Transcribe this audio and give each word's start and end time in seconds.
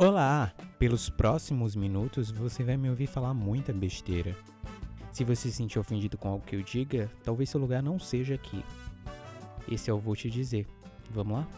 Olá! 0.00 0.54
Pelos 0.78 1.10
próximos 1.10 1.74
minutos 1.74 2.30
você 2.30 2.62
vai 2.62 2.76
me 2.76 2.88
ouvir 2.88 3.08
falar 3.08 3.34
muita 3.34 3.72
besteira. 3.72 4.36
Se 5.12 5.24
você 5.24 5.50
se 5.50 5.56
sentir 5.56 5.80
ofendido 5.80 6.16
com 6.16 6.28
algo 6.28 6.46
que 6.46 6.54
eu 6.54 6.62
diga, 6.62 7.10
talvez 7.24 7.50
seu 7.50 7.58
lugar 7.58 7.82
não 7.82 7.98
seja 7.98 8.36
aqui. 8.36 8.62
Esse 9.68 9.90
eu 9.90 9.98
vou 9.98 10.14
te 10.14 10.30
dizer. 10.30 10.68
Vamos 11.10 11.38
lá? 11.38 11.48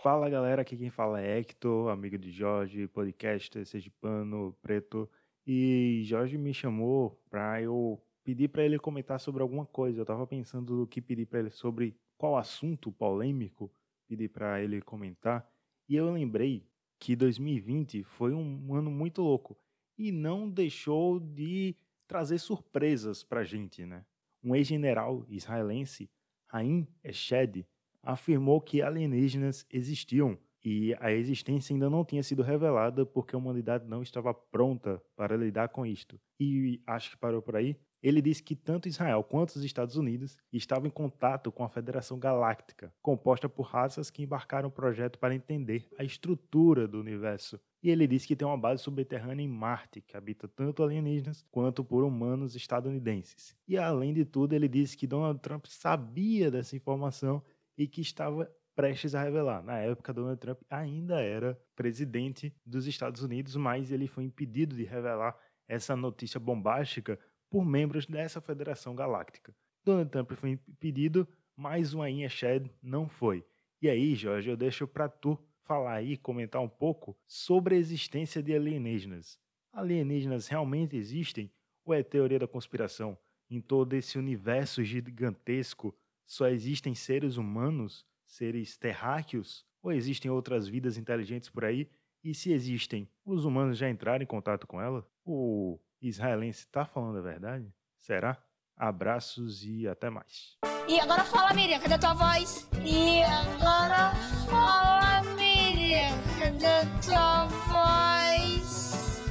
Fala 0.00 0.30
galera, 0.30 0.62
aqui 0.62 0.76
quem 0.76 0.88
fala 0.88 1.20
é 1.20 1.40
Hector, 1.40 1.90
amigo 1.90 2.16
de 2.16 2.30
Jorge, 2.30 2.86
podcaster, 2.86 3.66
sergipano, 3.66 4.56
preto. 4.62 5.10
E 5.44 6.02
Jorge 6.04 6.38
me 6.38 6.54
chamou 6.54 7.20
para 7.28 7.60
eu 7.60 8.00
pedir 8.22 8.46
para 8.46 8.62
ele 8.62 8.78
comentar 8.78 9.18
sobre 9.18 9.42
alguma 9.42 9.66
coisa. 9.66 10.00
Eu 10.00 10.06
tava 10.06 10.24
pensando 10.28 10.76
no 10.76 10.86
que 10.86 11.02
pedir 11.02 11.26
para 11.26 11.40
ele 11.40 11.50
sobre 11.50 11.96
qual 12.18 12.36
assunto 12.36 12.92
polêmico 12.92 13.72
pedir 14.06 14.28
para 14.28 14.62
ele 14.62 14.82
comentar. 14.82 15.48
E 15.88 15.96
eu 15.96 16.12
lembrei 16.12 16.66
que 16.98 17.14
2020 17.14 18.02
foi 18.02 18.34
um 18.34 18.74
ano 18.74 18.90
muito 18.90 19.22
louco 19.22 19.56
e 19.96 20.10
não 20.10 20.50
deixou 20.50 21.20
de 21.20 21.76
trazer 22.06 22.38
surpresas 22.38 23.22
para 23.22 23.44
gente, 23.44 23.86
né? 23.86 24.04
Um 24.42 24.54
ex-general 24.54 25.24
israelense, 25.28 26.10
Haim 26.50 26.86
Eshed, 27.04 27.66
afirmou 28.02 28.60
que 28.60 28.82
alienígenas 28.82 29.66
existiam 29.70 30.38
e 30.64 30.94
a 31.00 31.12
existência 31.12 31.72
ainda 31.72 31.88
não 31.88 32.04
tinha 32.04 32.22
sido 32.22 32.42
revelada 32.42 33.06
porque 33.06 33.34
a 33.34 33.38
humanidade 33.38 33.86
não 33.86 34.02
estava 34.02 34.34
pronta 34.34 35.02
para 35.16 35.36
lidar 35.36 35.68
com 35.68 35.86
isto. 35.86 36.20
E 36.38 36.82
acho 36.86 37.10
que 37.10 37.16
parou 37.16 37.40
por 37.40 37.56
aí. 37.56 37.76
Ele 38.02 38.22
disse 38.22 38.42
que 38.42 38.54
tanto 38.54 38.88
Israel 38.88 39.24
quanto 39.24 39.50
os 39.50 39.64
Estados 39.64 39.96
Unidos 39.96 40.36
estavam 40.52 40.86
em 40.86 40.90
contato 40.90 41.50
com 41.50 41.64
a 41.64 41.68
Federação 41.68 42.18
Galáctica, 42.18 42.92
composta 43.02 43.48
por 43.48 43.62
raças 43.62 44.10
que 44.10 44.22
embarcaram 44.22 44.68
o 44.68 44.72
projeto 44.72 45.18
para 45.18 45.34
entender 45.34 45.88
a 45.98 46.04
estrutura 46.04 46.86
do 46.86 47.00
universo. 47.00 47.60
E 47.82 47.90
ele 47.90 48.06
disse 48.06 48.26
que 48.26 48.36
tem 48.36 48.46
uma 48.46 48.58
base 48.58 48.82
subterrânea 48.82 49.44
em 49.44 49.48
Marte, 49.48 50.00
que 50.00 50.16
habita 50.16 50.48
tanto 50.48 50.82
alienígenas 50.82 51.44
quanto 51.50 51.84
por 51.84 52.04
humanos 52.04 52.56
estadunidenses. 52.56 53.56
E 53.66 53.76
além 53.76 54.12
de 54.12 54.24
tudo, 54.24 54.52
ele 54.52 54.68
disse 54.68 54.96
que 54.96 55.06
Donald 55.06 55.40
Trump 55.40 55.66
sabia 55.66 56.50
dessa 56.50 56.74
informação 56.74 57.42
e 57.76 57.86
que 57.86 58.00
estava 58.00 58.50
prestes 58.74 59.14
a 59.14 59.22
revelar. 59.22 59.62
Na 59.62 59.78
época, 59.78 60.12
Donald 60.12 60.38
Trump 60.38 60.60
ainda 60.70 61.20
era 61.20 61.60
presidente 61.74 62.54
dos 62.64 62.86
Estados 62.86 63.22
Unidos, 63.22 63.56
mas 63.56 63.90
ele 63.90 64.06
foi 64.06 64.24
impedido 64.24 64.76
de 64.76 64.84
revelar 64.84 65.36
essa 65.66 65.94
notícia 65.94 66.40
bombástica 66.40 67.18
por 67.50 67.64
membros 67.64 68.06
dessa 68.06 68.40
Federação 68.40 68.94
Galáctica. 68.94 69.54
Donald 69.84 70.10
Trump 70.10 70.32
foi 70.32 70.50
impedido, 70.50 71.26
mas 71.56 71.94
o 71.94 72.02
Ain 72.02 72.28
Shed 72.28 72.70
não 72.82 73.08
foi. 73.08 73.44
E 73.80 73.88
aí, 73.88 74.14
Jorge, 74.14 74.50
eu 74.50 74.56
deixo 74.56 74.86
para 74.86 75.08
tu 75.08 75.38
falar 75.62 75.94
aí, 75.94 76.16
comentar 76.16 76.62
um 76.62 76.68
pouco 76.68 77.16
sobre 77.26 77.74
a 77.74 77.78
existência 77.78 78.42
de 78.42 78.54
alienígenas. 78.54 79.38
Alienígenas 79.72 80.48
realmente 80.48 80.96
existem 80.96 81.50
ou 81.84 81.94
é 81.94 82.02
teoria 82.02 82.38
da 82.38 82.46
conspiração? 82.46 83.16
Em 83.50 83.60
todo 83.60 83.94
esse 83.94 84.18
universo 84.18 84.82
gigantesco 84.84 85.94
só 86.26 86.48
existem 86.48 86.94
seres 86.94 87.36
humanos, 87.36 88.04
seres 88.26 88.76
terráqueos? 88.76 89.66
Ou 89.82 89.92
existem 89.92 90.30
outras 90.30 90.68
vidas 90.68 90.98
inteligentes 90.98 91.48
por 91.48 91.64
aí? 91.64 91.88
E 92.22 92.34
se 92.34 92.52
existem, 92.52 93.08
os 93.24 93.44
humanos 93.44 93.78
já 93.78 93.88
entraram 93.88 94.22
em 94.22 94.26
contato 94.26 94.66
com 94.66 94.80
ela? 94.80 95.06
O 95.24 95.78
israelense 96.00 96.60
está 96.60 96.84
falando 96.84 97.18
a 97.18 97.22
verdade? 97.22 97.72
Será? 97.96 98.36
Abraços 98.76 99.64
e 99.64 99.88
até 99.88 100.08
mais. 100.08 100.56
E 100.88 101.00
agora 101.00 101.24
fala, 101.24 101.52
Miriam, 101.52 101.80
cadê 101.80 101.94
a 101.94 101.98
tua 101.98 102.14
voz? 102.14 102.68
E 102.84 103.22
agora 103.22 104.14
fala, 104.48 105.22
Miriam, 105.34 106.16
cadê 106.38 106.66
a 106.66 106.86
tua 107.00 107.46
voz? 107.46 109.24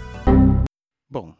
Bom, 1.09 1.34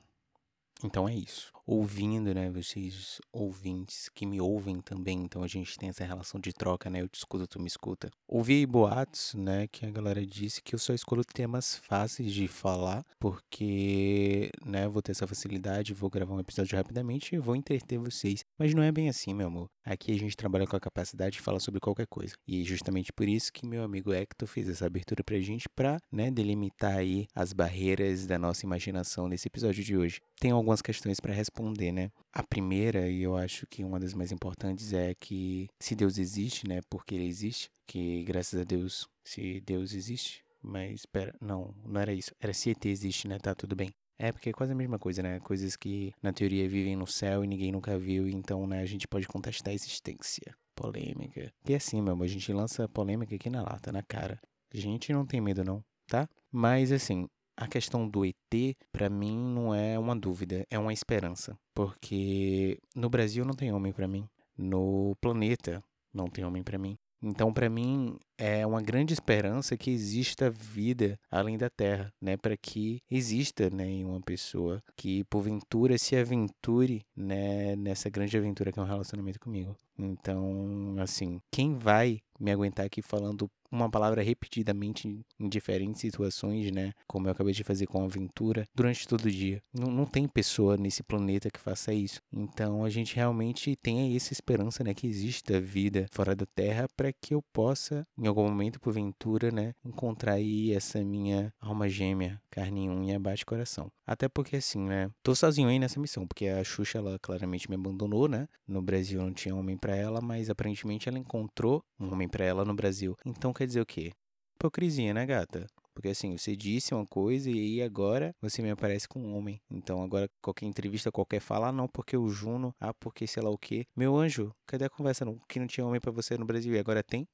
então 0.84 1.08
é 1.08 1.14
isso. 1.14 1.57
Ouvindo, 1.70 2.34
né, 2.34 2.50
vocês 2.50 3.20
ouvintes 3.30 4.08
que 4.16 4.26
me 4.26 4.40
ouvem 4.40 4.80
também, 4.80 5.20
então 5.24 5.44
a 5.44 5.48
gente 5.48 5.78
tem 5.78 5.90
essa 5.90 6.06
relação 6.06 6.40
de 6.40 6.54
troca, 6.54 6.90
né, 6.90 7.02
eu 7.02 7.10
te 7.10 7.16
escuto, 7.16 7.46
tu 7.46 7.60
me 7.60 7.68
escuta. 7.68 8.10
Ouvi 8.26 8.66
boatos, 8.66 9.34
né, 9.34 9.68
que 9.68 9.86
a 9.86 9.92
galera 9.92 10.26
disse 10.26 10.62
que 10.62 10.74
eu 10.74 10.80
só 10.80 10.94
escolho 10.94 11.26
temas 11.26 11.76
fáceis 11.76 12.32
de 12.32 12.48
falar, 12.48 13.06
porque, 13.20 14.50
né, 14.66 14.88
vou 14.88 15.02
ter 15.02 15.12
essa 15.12 15.28
facilidade, 15.28 15.94
vou 15.94 16.10
gravar 16.10 16.36
um 16.36 16.40
episódio 16.40 16.78
rapidamente 16.78 17.36
e 17.36 17.38
vou 17.38 17.54
entreter 17.54 18.00
vocês. 18.00 18.46
Mas 18.58 18.74
não 18.74 18.82
é 18.82 18.90
bem 18.90 19.10
assim, 19.10 19.34
meu 19.34 19.48
amor. 19.48 19.68
Aqui 19.84 20.14
a 20.14 20.20
gente 20.20 20.38
trabalha 20.38 20.68
com 20.68 20.76
a 20.76 20.80
capacidade 20.80 21.38
de 21.38 21.42
falar 21.42 21.60
sobre 21.60 21.82
qualquer 21.82 22.08
coisa. 22.08 22.34
E 22.48 22.64
justamente 22.64 23.12
por 23.12 23.28
isso 23.28 23.52
que 23.52 23.66
meu 23.66 23.84
amigo 23.84 24.14
Hector 24.14 24.48
fez 24.48 24.70
essa 24.70 24.86
abertura 24.86 25.22
pra 25.24 25.40
gente 25.40 25.68
pra, 25.70 25.98
né, 26.12 26.32
delimitar 26.32 26.96
aí 26.96 27.28
as 27.36 27.52
barreiras 27.52 28.26
da 28.26 28.40
nossa 28.40 28.66
imaginação 28.66 29.28
nesse 29.28 29.48
episódio 29.48 29.84
de 29.84 29.98
hoje. 29.98 30.22
Tem 30.40 30.52
algumas 30.52 30.82
questões 30.82 31.20
para 31.20 31.34
responder, 31.34 31.57
né? 31.92 32.12
A 32.34 32.44
primeira, 32.44 33.10
e 33.10 33.22
eu 33.22 33.36
acho 33.36 33.66
que 33.68 33.84
uma 33.84 34.00
das 34.00 34.14
mais 34.14 34.32
importantes, 34.32 34.94
é 34.94 35.14
que 35.16 35.68
se 35.80 35.96
Deus 35.96 36.18
existe, 36.18 36.68
né? 36.68 36.82
Porque 36.90 37.16
ele 37.16 37.26
existe, 37.26 37.70
que 37.86 38.24
graças 38.24 38.60
a 38.60 38.64
Deus, 38.64 39.08
se 39.24 39.62
Deus 39.62 39.94
existe, 39.94 40.44
mas 40.62 41.02
espera, 41.02 41.34
não, 41.42 41.74
não 41.86 42.00
era 42.00 42.14
isso. 42.14 42.32
Era 42.40 42.54
se 42.54 42.72
ET 42.72 42.86
existe, 42.86 43.28
né? 43.28 43.38
Tá 43.40 43.56
tudo 43.56 43.76
bem. 43.76 43.92
É, 44.20 44.32
porque 44.32 44.50
é 44.50 44.54
quase 44.54 44.72
a 44.72 44.76
mesma 44.76 44.98
coisa, 44.98 45.22
né? 45.22 45.40
Coisas 45.40 45.76
que 45.76 46.12
na 46.22 46.34
teoria 46.34 46.68
vivem 46.68 46.96
no 46.96 47.06
céu 47.06 47.44
e 47.44 47.48
ninguém 47.48 47.72
nunca 47.72 47.98
viu, 47.98 48.28
então, 48.28 48.66
né, 48.66 48.82
a 48.82 48.86
gente 48.86 49.08
pode 49.08 49.28
contestar 49.28 49.72
a 49.72 49.76
existência. 49.76 50.56
Polêmica. 50.76 51.52
E 51.68 51.76
assim, 51.76 52.02
meu 52.02 52.14
amor, 52.14 52.26
a 52.26 52.28
gente 52.28 52.52
lança 52.52 52.88
polêmica 52.90 53.36
aqui 53.36 53.50
na 53.50 53.62
lata, 53.62 53.92
na 53.92 54.04
cara. 54.04 54.40
A 54.74 54.78
gente 54.78 55.12
não 55.14 55.26
tem 55.26 55.40
medo, 55.40 55.64
não, 55.64 55.84
tá? 56.08 56.28
Mas 56.52 56.92
assim, 56.92 57.28
a 57.58 57.68
questão 57.68 58.08
do 58.08 58.24
ET, 58.24 58.78
para 58.92 59.10
mim, 59.10 59.36
não 59.36 59.74
é 59.74 59.98
uma 59.98 60.16
dúvida, 60.16 60.66
é 60.70 60.78
uma 60.78 60.94
esperança. 60.94 61.58
Porque 61.74 62.80
no 62.96 63.10
Brasil 63.10 63.44
não 63.44 63.54
tem 63.54 63.74
homem 63.74 63.92
para 63.92 64.08
mim. 64.08 64.30
No 64.56 65.16
planeta 65.20 65.84
não 66.14 66.28
tem 66.28 66.46
homem 66.46 66.64
para 66.64 66.78
mim. 66.78 66.98
Então, 67.22 67.52
para 67.52 67.68
mim, 67.68 68.16
é 68.38 68.66
uma 68.66 68.82
grande 68.82 69.12
esperança 69.12 69.76
que 69.76 69.90
exista 69.90 70.52
vida 70.52 71.20
além 71.32 71.58
da 71.58 71.70
Terra, 71.70 72.14
né? 72.22 72.38
Para 72.38 72.56
que 72.56 73.02
exista, 73.10 73.70
né, 73.72 73.88
em 73.90 74.06
uma 74.06 74.22
pessoa 74.22 74.84
que 74.96 75.24
porventura 75.24 75.98
se 75.98 76.16
aventure, 76.16 77.04
né, 77.16 77.76
nessa 77.76 78.10
grande 78.10 78.38
aventura 78.38 78.72
que 78.72 78.80
é 78.80 78.82
um 78.82 78.86
relacionamento 78.86 79.40
comigo. 79.40 79.76
Então, 79.98 80.96
assim, 81.00 81.40
quem 81.52 81.76
vai 81.76 82.20
me 82.40 82.52
aguentar 82.52 82.86
aqui 82.86 83.02
falando 83.02 83.50
uma 83.72 83.90
palavra 83.90 84.22
repetidamente 84.22 85.08
em 85.40 85.50
diferentes 85.50 86.02
situações, 86.02 86.72
né? 86.72 86.94
Como 87.08 87.28
eu 87.28 87.32
acabei 87.32 87.54
de 87.54 87.64
fazer 87.64 87.88
com 87.88 88.02
a 88.02 88.06
aventura, 88.06 88.66
durante 88.74 89.08
todo 89.08 89.26
o 89.26 89.32
dia. 89.32 89.62
Não, 89.74 89.92
não 89.92 90.06
tem 90.06 90.28
pessoa 90.28 90.78
nesse 90.78 91.04
planeta 91.04 91.50
que 91.50 91.60
faça 91.60 91.94
isso. 91.94 92.22
Então 92.32 92.84
a 92.84 92.90
gente 92.90 93.16
realmente 93.16 93.76
tem 93.76 94.16
essa 94.16 94.34
esperança, 94.34 94.84
né? 94.84 94.94
Que 94.94 95.08
exista 95.08 95.60
vida 95.60 96.08
fora 96.12 96.36
da 96.36 96.46
Terra 96.46 96.88
para 96.96 97.12
que 97.12 97.34
eu 97.34 97.42
possa, 97.54 98.06
em 98.18 98.28
algum 98.28 98.44
momento, 98.44 98.80
porventura, 98.80 99.52
né? 99.52 99.74
Encontrar 99.86 100.34
aí 100.34 100.74
essa 100.74 101.04
minha 101.04 101.54
alma 101.60 101.90
gêmea, 101.90 102.42
carne 102.50 102.86
e 102.86 102.90
unha, 102.90 103.20
bate 103.20 103.46
coração. 103.46 103.92
Até 104.06 104.30
porque 104.30 104.56
assim, 104.56 104.80
né? 104.80 105.12
Tô 105.22 105.36
sozinho 105.36 105.68
aí 105.68 105.78
nessa 105.78 106.00
missão, 106.00 106.26
porque 106.26 106.48
a 106.48 106.64
Xuxa, 106.64 106.98
ela 106.98 107.20
claramente 107.20 107.70
me 107.70 107.76
abandonou, 107.76 108.28
né? 108.28 108.48
No 108.68 108.82
Brasil 108.82 109.22
não 109.22 109.34
tinha 109.34 109.56
homem 109.56 109.78
para 109.78 109.96
ela, 109.96 110.22
mas 110.22 110.50
aparentemente 110.50 111.10
ela 111.10 111.20
encontrou 111.20 111.84
um 112.00 112.14
homem 112.14 112.28
para 112.28 112.46
ela 112.46 112.64
no 112.64 112.74
Brasil. 112.74 113.18
Então 113.26 113.52
quer 113.58 113.68
dizer 113.68 113.82
o 113.82 113.86
quê? 113.86 114.12
Hipocrisia, 114.56 115.14
né, 115.14 115.26
gata? 115.26 115.68
Porque 115.94 116.10
assim, 116.10 116.38
você 116.38 116.56
disse 116.56 116.94
uma 116.94 117.08
coisa 117.08 117.50
e 117.50 117.54
aí 117.54 117.82
agora 117.82 118.32
você 118.40 118.62
me 118.62 118.70
aparece 118.70 119.08
com 119.08 119.20
um 119.20 119.36
homem. 119.36 119.60
Então 119.70 120.04
agora 120.04 120.30
qualquer 120.42 120.68
entrevista, 120.68 121.12
qualquer 121.12 121.40
fala, 121.40 121.70
ah, 121.70 121.72
não, 121.72 121.88
porque 121.88 122.16
o 122.16 122.30
Juno, 122.30 122.72
ah, 122.80 122.94
porque 122.94 123.26
sei 123.26 123.42
lá 123.42 123.50
o 123.50 123.58
quê. 123.58 123.86
Meu 123.96 124.16
anjo, 124.16 124.54
cadê 124.68 124.86
a 124.86 124.90
conversa 124.90 125.26
não? 125.26 125.40
que 125.50 125.60
não 125.60 125.66
tinha 125.66 125.86
homem 125.86 126.00
para 126.00 126.12
você 126.12 126.38
no 126.38 126.46
Brasil 126.46 126.74
e 126.74 126.80
agora 126.80 127.04
tem? 127.04 127.28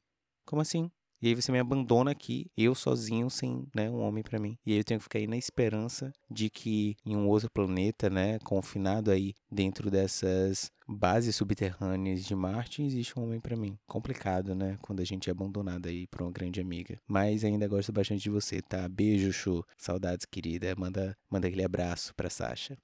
Como 0.46 0.62
assim? 0.62 0.90
E 1.24 1.28
aí 1.30 1.36
você 1.36 1.54
me 1.54 1.60
abandona 1.60 2.12
aqui, 2.12 2.52
eu 2.58 2.76
sozinho, 2.76 3.30
sem 3.30 3.66
né, 3.74 3.90
um 3.90 4.02
homem 4.02 4.22
para 4.22 4.38
mim. 4.38 4.58
E 4.66 4.74
aí 4.74 4.80
eu 4.80 4.84
tenho 4.84 5.00
que 5.00 5.06
ficar 5.06 5.20
aí 5.20 5.26
na 5.26 5.38
esperança 5.38 6.12
de 6.30 6.50
que 6.50 6.98
em 7.06 7.16
um 7.16 7.30
outro 7.30 7.50
planeta, 7.50 8.10
né, 8.10 8.40
confinado 8.40 9.10
aí 9.10 9.34
dentro 9.50 9.90
dessas 9.90 10.70
bases 10.86 11.34
subterrâneas 11.34 12.26
de 12.26 12.36
Marte, 12.36 12.84
existe 12.84 13.18
um 13.18 13.24
homem 13.24 13.40
para 13.40 13.56
mim. 13.56 13.78
Complicado, 13.88 14.54
né, 14.54 14.78
quando 14.82 15.00
a 15.00 15.06
gente 15.06 15.30
é 15.30 15.32
abandonado 15.32 15.88
aí 15.88 16.08
por 16.08 16.24
uma 16.24 16.32
grande 16.32 16.60
amiga. 16.60 17.00
Mas 17.08 17.46
ainda 17.46 17.70
gosto 17.70 17.94
bastante 17.94 18.24
de 18.24 18.30
você, 18.30 18.62
tá? 18.62 18.86
Beijo, 18.90 19.32
Chu. 19.32 19.66
Saudades, 19.78 20.26
querida. 20.26 20.76
Manda, 20.78 21.18
manda 21.32 21.48
aquele 21.48 21.64
abraço 21.64 22.14
pra 22.16 22.30
Sasha. 22.30 22.78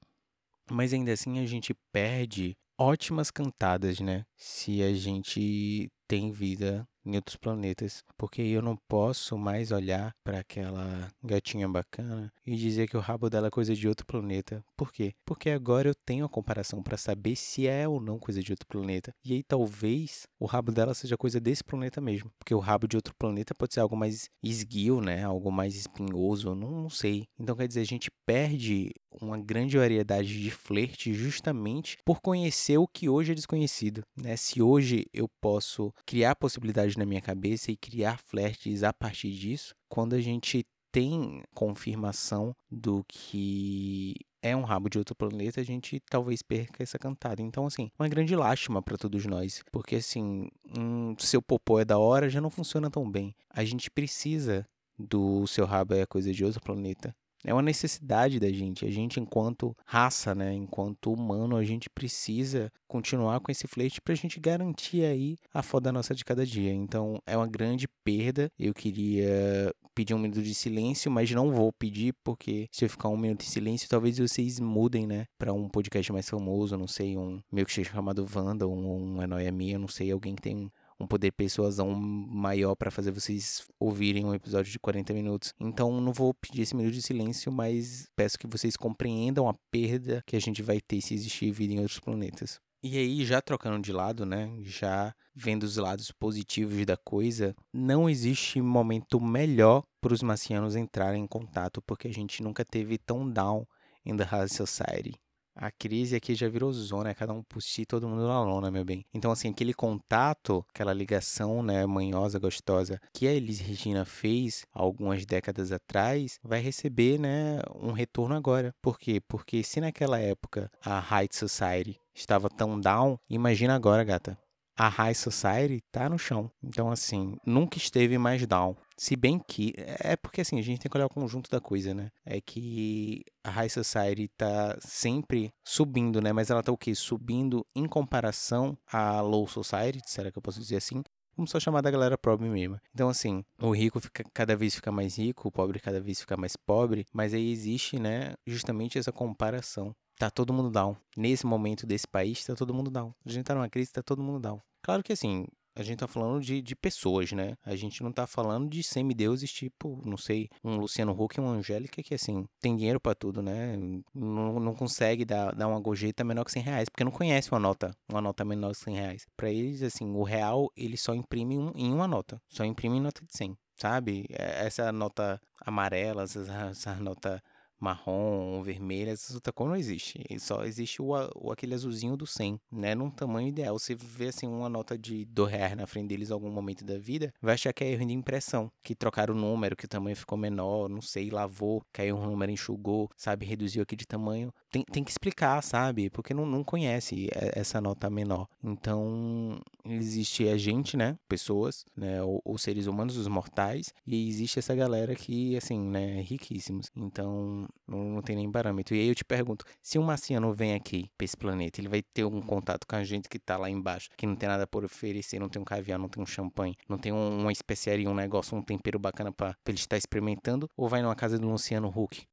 Mas 0.72 0.94
ainda 0.94 1.12
assim 1.12 1.40
a 1.40 1.46
gente 1.46 1.76
perde 1.92 2.56
ótimas 2.78 3.30
cantadas, 3.32 4.00
né? 4.00 4.24
Se 4.38 4.82
a 4.82 4.94
gente 4.94 5.92
tem 6.10 6.32
vida 6.32 6.88
em 7.06 7.16
outros 7.16 7.38
planetas, 7.38 8.04
porque 8.18 8.42
eu 8.42 8.62
não 8.62 8.76
posso 8.76 9.38
mais 9.38 9.72
olhar 9.72 10.14
para 10.24 10.40
aquela 10.40 11.08
gatinha 11.24 11.68
bacana 11.68 12.32
e 12.46 12.56
dizer 12.56 12.88
que 12.88 12.98
o 12.98 13.00
rabo 13.00 13.30
dela 13.30 13.48
é 13.48 13.52
coisa 13.52 13.76
de 13.76 13.88
outro 13.88 14.06
planeta. 14.06 14.64
Por 14.76 14.92
quê? 14.92 15.14
Porque 15.26 15.50
agora 15.50 15.90
eu 15.90 15.96
tenho 15.96 16.26
a 16.26 16.30
comparação 16.30 16.84
para 16.84 16.98
saber 16.98 17.36
se 17.36 17.68
é 17.68 17.88
ou 17.88 18.02
não 18.02 18.20
coisa 18.20 18.44
de 18.44 18.52
outro 18.52 18.68
planeta. 18.68 19.14
E 19.24 19.34
aí 19.34 19.44
talvez 19.44 20.28
o 20.40 20.46
rabo 20.46 20.72
dela 20.72 20.94
seja 20.94 21.18
coisa 21.18 21.40
desse 21.40 21.64
planeta 21.64 22.02
mesmo, 22.02 22.32
porque 22.38 22.54
o 22.54 22.60
rabo 22.60 22.88
de 22.88 22.96
outro 22.96 23.14
planeta 23.16 23.56
pode 23.56 23.74
ser 23.74 23.80
algo 23.80 23.96
mais 23.96 24.30
esguio, 24.44 25.00
né? 25.00 25.24
Algo 25.24 25.52
mais 25.52 25.76
espinhoso, 25.76 26.54
não, 26.56 26.72
não 26.72 26.90
sei. 26.90 27.28
Então 27.40 27.56
quer 27.56 27.68
dizer, 27.68 27.82
a 27.82 27.86
gente 27.86 28.10
perde 28.26 28.92
uma 29.22 29.38
grande 29.38 29.78
variedade 29.78 30.42
de 30.42 30.52
flerte 30.52 31.14
justamente 31.14 31.98
por 32.06 32.22
conhecer 32.22 32.78
o 32.78 32.88
que 32.88 33.10
hoje 33.10 33.32
é 33.32 33.36
desconhecido, 33.36 34.04
né? 34.16 34.36
Se 34.36 34.62
hoje 34.62 35.06
eu 35.14 35.28
posso 35.42 35.92
criar 36.06 36.36
possibilidades 36.36 36.96
na 36.96 37.06
minha 37.06 37.22
cabeça 37.22 37.72
e 37.72 37.78
criar 37.78 38.18
flertes 38.18 38.84
a 38.84 38.94
partir 38.94 39.32
disso, 39.32 39.76
quando 39.88 40.14
a 40.14 40.22
gente 40.22 40.66
tem 40.92 41.44
confirmação 41.54 42.56
do 42.70 43.04
que 43.08 44.16
é 44.42 44.56
um 44.56 44.64
rabo 44.64 44.90
de 44.90 44.98
outro 44.98 45.16
planeta, 45.16 45.60
a 45.60 45.64
gente 45.64 46.02
talvez 46.10 46.42
perca 46.42 46.82
essa 46.82 46.98
cantada. 46.98 47.42
Então, 47.42 47.66
assim, 47.66 47.92
uma 48.00 48.08
grande 48.08 48.36
lástima 48.36 48.82
para 48.82 48.98
todos 48.98 49.26
nós, 49.26 49.62
porque 49.72 49.98
assim, 49.98 50.48
um, 50.78 51.16
seu 51.20 51.42
popô 51.42 51.80
é 51.80 51.86
da 51.86 51.98
hora 51.98 52.30
já 52.30 52.40
não 52.42 52.50
funciona 52.50 52.90
tão 52.90 53.10
bem. 53.10 53.36
A 53.50 53.64
gente 53.64 53.92
precisa 53.92 54.66
do 54.98 55.48
seu 55.48 55.66
rabo 55.66 55.94
é 55.94 56.06
coisa 56.06 56.32
de 56.34 56.44
outro 56.44 56.62
planeta. 56.62 57.16
É 57.44 57.54
uma 57.54 57.62
necessidade 57.62 58.40
da 58.40 58.52
gente. 58.52 58.86
A 58.86 58.92
gente, 58.92 59.20
enquanto 59.20 59.76
raça, 59.86 60.36
né, 60.36 60.54
enquanto 60.54 61.14
humano, 61.14 61.56
a 61.56 61.64
gente 61.64 61.90
precisa 61.90 62.72
continuar 62.88 63.40
com 63.40 63.52
esse 63.52 63.68
flerte 63.68 64.02
para 64.02 64.14
a 64.14 64.18
gente 64.18 64.40
garantir 64.40 65.04
aí 65.04 65.38
a 65.54 65.62
foda 65.62 65.92
nossa 65.92 66.14
de 66.14 66.26
cada 66.26 66.46
dia. 66.46 66.74
Então, 66.74 67.22
é 67.26 67.38
uma 67.38 67.48
grande 67.48 67.88
perda. 68.04 68.52
Eu 68.60 68.74
queria 68.74 69.74
pedir 69.96 70.14
um 70.14 70.20
minuto 70.20 70.42
de 70.42 70.56
silêncio, 70.56 71.12
mas 71.12 71.30
não 71.32 71.52
vou 71.52 71.74
pedir 71.74 72.14
porque 72.24 72.68
se 72.72 72.86
eu 72.86 72.90
ficar 72.90 73.10
um 73.10 73.18
minuto 73.18 73.42
em 73.42 73.48
silêncio, 73.48 73.90
talvez 73.90 74.18
vocês 74.18 74.60
mudem, 74.60 75.06
né, 75.06 75.26
para 75.38 75.52
um 75.52 75.68
podcast 75.68 76.12
mais 76.14 76.30
famoso, 76.30 76.78
não 76.78 76.88
sei, 76.88 77.18
um 77.18 77.42
meu 77.52 77.66
que 77.66 77.74
seja 77.74 77.92
chamado 77.92 78.26
Wanda, 78.34 78.66
um, 78.68 79.16
um 79.18 79.22
É 79.22 79.28
Noia 79.28 79.52
Minha, 79.52 79.78
não 79.78 79.90
sei, 79.90 80.12
alguém 80.12 80.36
que 80.36 80.42
tem 80.42 80.72
um 81.00 81.08
poder 81.08 81.32
persuasão 81.32 81.92
maior 81.92 82.76
para 82.76 82.92
fazer 82.92 83.12
vocês 83.12 83.66
ouvirem 83.80 84.26
um 84.26 84.34
episódio 84.34 84.72
de 84.72 84.80
40 84.80 85.14
minutos. 85.14 85.54
Então 85.60 86.02
não 86.02 86.12
vou 86.12 86.34
pedir 86.34 86.62
esse 86.62 86.76
minuto 86.76 86.94
de 86.94 87.02
silêncio, 87.02 87.52
mas 87.52 88.08
peço 88.16 88.38
que 88.38 88.48
vocês 88.48 88.76
compreendam 88.76 89.48
a 89.48 89.56
perda 89.72 90.22
que 90.26 90.36
a 90.36 90.42
gente 90.42 90.62
vai 90.62 90.80
ter 90.82 91.02
se 91.02 91.14
existir 91.14 91.52
vida 91.52 91.74
em 91.74 91.80
outros 91.80 92.00
planetas. 92.00 92.60
E 92.82 92.98
aí, 92.98 93.26
já 93.26 93.42
trocando 93.42 93.82
de 93.82 93.92
lado, 93.92 94.26
né? 94.26 94.50
Já 94.62 95.14
vendo 95.36 95.64
os 95.64 95.76
lados 95.76 96.14
positivos 96.14 96.86
da 96.86 96.96
coisa, 96.96 97.54
não 97.74 98.10
existe 98.10 98.62
momento 98.62 99.20
melhor 99.20 99.84
para 100.00 100.14
os 100.14 100.24
marcianos 100.24 100.78
entrarem 100.78 101.24
em 101.24 101.28
contato, 101.28 101.82
porque 101.82 102.08
a 102.08 102.14
gente 102.14 102.42
nunca 102.42 102.64
teve 102.64 102.98
tão 102.98 103.30
down 103.30 103.68
in 104.06 104.16
the 104.16 104.24
high 104.24 104.48
society. 104.48 105.20
A 105.62 105.70
crise 105.70 106.16
aqui 106.16 106.34
já 106.34 106.48
virou 106.48 106.72
zona, 106.72 107.10
é 107.10 107.14
cada 107.14 107.34
um 107.34 107.44
por 107.44 107.62
todo 107.86 108.08
mundo 108.08 108.26
na 108.26 108.42
lona, 108.42 108.72
meu 108.72 108.86
bem. 108.86 109.04
Então, 109.14 109.30
assim, 109.30 109.50
aquele 109.50 109.74
contato, 109.74 110.66
aquela 110.70 110.94
ligação, 110.94 111.62
né, 111.62 111.86
manhosa, 111.86 112.40
gostosa, 112.40 112.98
que 113.14 113.28
a 113.28 113.34
Elis 113.34 113.60
Regina 113.60 114.06
fez 114.06 114.66
algumas 114.74 115.26
décadas 115.26 115.74
atrás, 115.74 116.40
vai 116.42 116.62
receber, 116.62 117.20
né, 117.20 117.60
um 117.76 117.92
retorno 117.92 118.36
agora. 118.36 118.74
Por 118.82 118.98
quê? 118.98 119.20
Porque 119.20 119.62
se 119.62 119.82
naquela 119.82 120.18
época 120.18 120.72
a 120.82 120.98
High 120.98 121.28
Society 121.30 122.00
estava 122.16 122.50
tão 122.50 122.80
down, 122.80 123.20
imagina 123.30 123.76
agora, 123.76 124.02
gata 124.06 124.38
a 124.80 124.88
High 124.88 125.14
Society 125.14 125.84
tá 125.92 126.08
no 126.08 126.18
chão. 126.18 126.50
Então, 126.64 126.90
assim, 126.90 127.36
nunca 127.46 127.78
esteve 127.78 128.18
mais 128.18 128.48
down. 128.48 128.78
Se 129.00 129.16
bem 129.16 129.40
que. 129.40 129.74
É 129.78 130.18
porque, 130.18 130.42
assim, 130.42 130.60
a 130.60 130.62
gente 130.62 130.82
tem 130.82 130.92
que 130.92 130.98
olhar 130.98 131.06
o 131.06 131.10
conjunto 131.10 131.50
da 131.50 131.62
coisa, 131.62 131.94
né? 131.94 132.12
É 132.26 132.42
que 132.42 133.24
a 133.42 133.50
High 133.50 133.70
Society 133.70 134.28
tá 134.28 134.78
sempre 134.82 135.54
subindo, 135.64 136.22
né? 136.22 136.34
Mas 136.34 136.50
ela 136.50 136.62
tá 136.62 136.70
o 136.70 136.78
quê? 136.78 136.94
Subindo 136.94 137.66
em 137.74 137.88
comparação 137.88 138.78
à 138.86 139.22
Low 139.22 139.48
Society, 139.48 140.02
será 140.06 140.30
que 140.30 140.38
eu 140.38 140.42
posso 140.42 140.60
dizer 140.60 140.76
assim? 140.76 141.02
Vamos 141.38 141.52
só 141.52 141.62
chamar 141.62 141.80
da 141.80 141.90
galera 141.90 142.18
pobre 142.18 142.50
mesmo. 142.50 142.78
Então, 142.94 143.08
assim, 143.08 143.46
o 143.62 143.72
rico 143.72 144.02
fica, 144.02 144.26
cada 144.34 144.54
vez 144.58 144.76
fica 144.76 144.92
mais 144.92 145.18
rico, 145.18 145.48
o 145.48 145.52
pobre 145.52 145.80
cada 145.80 146.02
vez 146.02 146.20
fica 146.20 146.36
mais 146.36 146.58
pobre, 146.58 147.06
mas 147.14 147.34
aí 147.34 147.50
existe, 147.50 147.98
né, 147.98 148.34
justamente 148.46 149.00
essa 149.00 149.14
comparação. 149.14 149.96
Tá 150.18 150.30
todo 150.30 150.52
mundo 150.52 150.70
down. 150.70 150.98
Nesse 151.16 151.46
momento 151.46 151.88
desse 151.88 152.06
país, 152.06 152.44
tá 152.44 152.54
todo 152.54 152.74
mundo 152.74 152.92
down. 152.92 153.14
A 153.26 153.30
gente 153.30 153.46
tá 153.46 153.56
numa 153.56 153.70
crise, 153.70 153.94
tá 153.94 154.04
todo 154.04 154.22
mundo 154.22 154.42
down. 154.42 154.60
Claro 154.82 155.02
que 155.02 155.14
assim, 155.14 155.46
a 155.80 155.84
gente 155.84 156.00
tá 156.00 156.08
falando 156.08 156.42
de, 156.42 156.62
de 156.62 156.76
pessoas, 156.76 157.32
né? 157.32 157.56
A 157.66 157.76
gente 157.76 158.04
não 158.04 158.12
tá 158.12 158.28
falando 158.28 158.70
de 158.70 158.84
semideuses 158.84 159.52
tipo, 159.52 160.02
não 160.06 160.18
sei, 160.18 160.50
um 160.64 160.78
Luciano 160.78 161.12
Huck 161.12 161.38
e 161.38 161.42
uma 161.42 161.52
Angélica 161.52 162.04
que, 162.04 162.14
assim, 162.14 162.46
tem 162.60 162.76
dinheiro 162.76 163.00
para 163.00 163.16
tudo, 163.16 163.42
né? 163.42 163.78
Não, 164.14 164.60
não 164.60 164.76
consegue 164.76 165.24
dar, 165.24 165.56
dar 165.56 165.68
uma 165.68 165.80
gorjeta 165.80 166.24
menor 166.24 166.44
que 166.44 166.52
100 166.52 166.64
reais, 166.64 166.90
porque 166.90 167.04
não 167.04 167.12
conhece 167.12 167.52
uma 167.52 167.60
nota, 167.60 167.96
uma 168.10 168.22
nota 168.22 168.44
menor 168.44 168.72
que 168.72 168.84
100 168.84 168.96
reais. 168.96 169.26
Pra 169.38 169.50
eles, 169.50 169.82
assim, 169.82 170.12
o 170.12 170.24
real, 170.24 170.70
ele 170.76 170.98
só 170.98 171.14
imprime 171.14 171.58
um, 171.58 171.72
em 171.76 171.94
uma 171.94 172.08
nota, 172.08 172.42
só 172.50 172.66
imprime 172.66 172.98
em 172.98 173.02
nota 173.02 173.22
de 173.26 173.38
100, 173.38 173.58
sabe? 173.78 174.26
É, 174.32 174.66
essa 174.66 174.92
nota 174.92 175.40
amarela, 175.66 176.24
essa, 176.24 176.42
essa 176.72 176.96
nota 176.96 177.42
marrom, 177.80 178.62
vermelha, 178.62 179.12
essa 179.12 179.52
cor 179.52 179.68
não 179.68 179.76
existe. 179.76 180.24
Só 180.40 180.64
existe 180.66 181.02
o, 181.02 181.12
o, 181.36 181.52
aquele 181.52 181.74
azulzinho 181.74 182.18
do 182.18 182.28
100, 182.28 182.60
né? 182.72 182.96
Num 182.96 183.10
tamanho 183.10 183.48
ideal. 183.48 183.78
Você 183.78 183.96
vê 183.96 184.28
assim 184.28 184.48
uma 184.48 184.70
nota 184.70 184.98
de 184.98 185.26
2 185.26 185.52
reais 185.52 185.76
na 185.76 185.88
frente 185.88 186.10
deles 186.10 186.30
em 186.30 186.34
algum 186.34 186.50
momento 186.50 186.84
da 186.84 186.98
vida, 186.98 187.34
vai 187.42 187.54
achar 187.54 187.74
que 187.74 187.84
é 187.84 187.92
erro 187.92 188.06
de 188.06 188.14
impressão, 188.14 188.72
que 188.84 188.96
trocaram 188.96 189.34
o 189.34 189.38
número, 189.38 189.76
que 189.76 189.86
o 189.86 189.90
tamanho 189.90 190.16
ficou 190.16 190.38
menor, 190.38 190.90
não 190.90 191.02
sei, 191.02 191.30
lavou, 191.30 191.84
caiu 191.94 192.18
um 192.18 192.26
número, 192.26 192.52
enxugou, 192.52 193.10
sabe, 193.16 193.46
reduziu 193.46 193.84
aqui 193.84 193.96
de 193.96 194.06
tamanho. 194.06 194.54
Tem, 194.72 194.84
tem 194.84 195.04
que 195.04 195.10
explicar, 195.10 195.62
sabe? 195.64 196.10
Porque 196.10 196.34
não, 196.34 196.46
não 196.46 196.64
conhece 196.64 197.28
essa 197.34 197.82
nota 197.82 198.10
menor. 198.10 198.48
Então, 198.64 199.60
existe 199.84 200.48
a 200.48 200.58
gente, 200.58 200.96
né? 200.96 201.18
Pessoas, 201.28 201.86
né? 201.96 202.20
Os 202.46 202.62
seres 202.62 202.86
humanos, 202.86 203.18
os 203.18 203.28
mortais, 203.28 203.94
e 204.06 204.28
existe 204.28 204.60
essa 204.60 204.76
galera 204.76 205.16
que, 205.16 205.58
assim, 205.58 205.80
né? 205.80 206.22
Riquíssimos. 206.22 206.92
Então, 206.96 207.68
não, 207.88 208.04
não 208.10 208.22
tem 208.22 208.36
nem 208.36 208.52
parâmetro. 208.52 208.96
E 208.96 209.00
aí 209.00 209.08
eu 209.08 209.16
te 209.16 209.26
pergunto, 209.26 209.66
se 209.82 209.98
um 209.98 210.04
marciano 210.04 210.54
vem 210.54 210.76
aqui 210.76 211.10
pra 211.18 211.26
esse 211.26 211.36
planeta, 211.36 211.82
ele 211.82 211.88
vai 211.88 212.02
ter 212.02 212.24
um 212.26 212.42
contato 212.42 212.86
com 212.86 212.96
a 212.96 213.04
gente 213.04 213.28
que 213.28 213.40
tá 213.40 213.58
lá 213.58 213.70
embaixo, 213.70 214.10
que 214.16 214.28
não 214.28 214.36
tem 214.36 214.48
nada 214.48 214.68
por 214.68 214.84
oferecer, 214.86 215.40
não 215.40 215.50
tem 215.50 215.62
um 215.62 215.66
caviar, 215.66 215.98
não 215.98 216.10
tem 216.10 216.22
um 216.22 216.26
champanhe, 216.26 216.76
não 216.88 216.98
tem 216.98 217.12
um, 217.12 217.40
uma 217.40 217.52
especiaria, 217.52 218.10
um 218.10 218.14
negócio, 218.14 218.58
um 218.58 218.62
tempero 218.62 219.00
bacana 219.00 219.32
pra, 219.32 219.56
pra 219.64 219.72
ele 219.72 219.80
estar 219.80 219.98
experimentando, 219.98 220.70
ou 220.78 220.88
vai 220.88 221.02
numa 221.02 221.16
casa 221.16 221.40
do 221.40 221.50
Luciano 221.50 221.88
Huck, 221.88 222.26